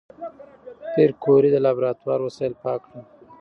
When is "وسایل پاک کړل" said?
2.21-3.03